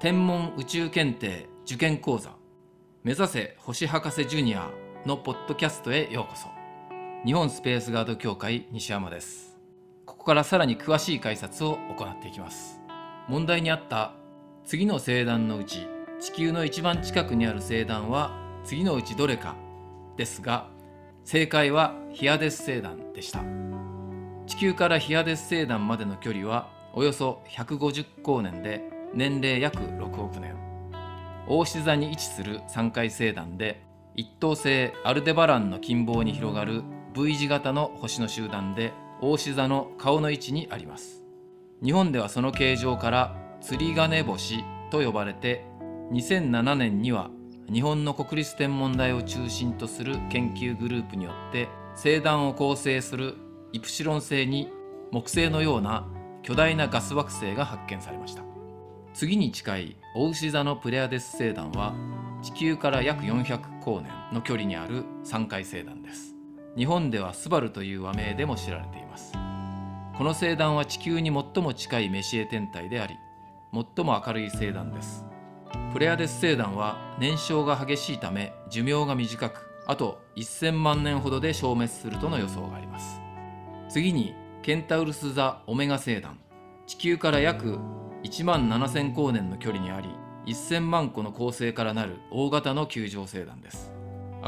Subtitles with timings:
[0.00, 2.30] 天文宇宙検定受験講座
[3.02, 4.70] 目指せ星博士ジュニア
[5.04, 6.46] のポッドキャストへようこそ。
[7.26, 9.58] 日本スペースガード協会西山です。
[10.06, 12.80] ここからさらに詳しい解説を行っていきます。
[13.26, 14.12] 問題にあった
[14.64, 15.88] 次の星団のうち
[16.20, 18.30] 地球の一番近くにある星団は
[18.62, 19.56] 次のうちどれか
[20.16, 20.68] ですが
[21.24, 23.42] 正解はヒアデス星団でした。
[24.46, 30.56] 地球からヒアデス星団までの距離はおよそ150光年で年齢約6億年。
[31.48, 33.82] 大志座に位置する3回星団で
[34.14, 36.82] 一等星アルデバランの近傍に広がる
[37.14, 41.22] V 字型の星の集団で大志座の顔の位置にあります。
[41.82, 45.64] 日本ではその形状から釣り金星と呼ばれて
[46.12, 47.30] 2007年には
[47.72, 53.36] 日本の国立天文台を中心とする研究グループによって星団を構成する
[53.72, 54.70] イプシロン星に
[55.10, 56.06] 木星のような
[56.42, 58.47] 巨大なガス惑星が発見されました。
[59.18, 61.92] 次に近い大牛座のプレアデス星団は
[62.40, 63.42] 地球から約400
[63.80, 66.36] 光年の距離にある3回星団です。
[66.76, 69.32] 日本ではスバルという和名でも知られています。
[70.16, 73.16] この星団は地球に最も近いメシエ天体であり
[73.96, 75.26] 最も明るい星団です。
[75.92, 83.20] プレアデス星団は燃焼が激しいため寿命が短くあと1000万年ほどで消滅するとの予想があります。
[83.88, 86.38] 次にケンタウルス座オメガ星団。
[86.86, 87.80] 地球から約
[88.24, 90.08] 1万7000光年の距離にあり
[90.46, 93.92] 1000万個の恒星からなる大型の球状星団です。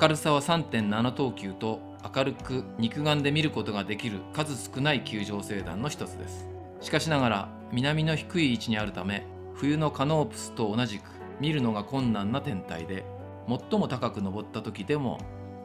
[0.00, 1.80] 明るさは3.7等級と
[2.14, 6.48] 明るく肉眼で見ることができる数少ない球状星団の一つです。
[6.80, 11.04] しかしながら南の低い位置にあるため冬のカノープスと同じく
[11.40, 13.04] 見るのが困難な天体で
[13.48, 15.18] 最も高く登った時でも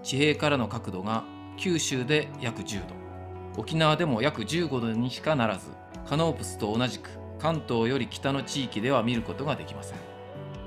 [0.03, 1.23] 地平からの角度が
[1.58, 2.95] 九州で約10度。
[3.58, 5.67] 沖縄でも約15度にしかならず
[6.08, 7.09] カノープスと同じく
[7.40, 9.98] 関東より北の地域では見ることができません。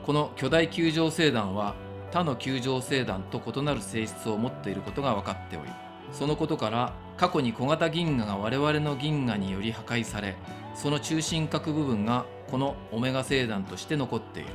[0.05, 1.75] この巨大球状星団は
[2.10, 5.71] 他の球状星団と異なる性質を持っていることが分かっており
[6.12, 10.37] そのことから過去に小型銀河が我々の銀河により破壊され
[10.75, 14.50] その中心核部分がこのオメガ星団として残っている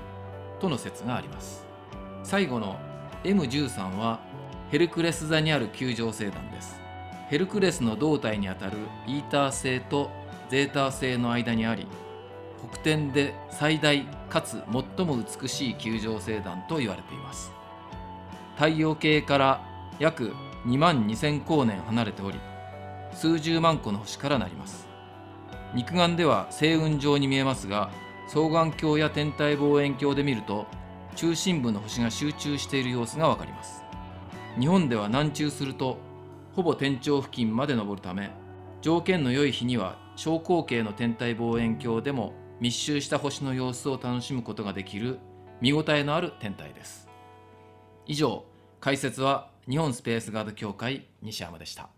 [0.60, 1.66] との説があります。
[2.24, 2.78] 最後の
[3.24, 4.20] M13 は
[4.70, 6.80] ヘルクレス座にある球状星団です。
[7.30, 8.78] ヘルクレスの胴体にあたる
[9.08, 10.12] イーター星と
[10.50, 11.88] ゼータ星の間にあり
[12.72, 14.64] 北点で最大かつ
[14.98, 17.52] 最も美しい球状星団と言われています。
[18.56, 19.62] 太陽系から
[20.00, 20.34] 約
[20.66, 22.40] 2万2000光年離れており
[23.14, 24.88] 数十万個の星からなります。
[25.74, 27.90] 肉眼では星雲状に見えますが
[28.28, 30.66] 双眼鏡や天体望遠鏡で見ると
[31.16, 33.84] 中心部の星が集中している様子がわかります。
[34.60, 35.98] 日本では南中すると
[36.56, 38.32] ほぼ天頂付近まで登るため
[38.82, 45.20] 条件の良い日には小口径の天体望遠鏡でも密集した星の様子を楽しむことができる
[45.62, 47.08] 見応えのある天体です。
[48.08, 48.44] 以上
[48.80, 51.92] 解説は日本スペースガード協会西山でした。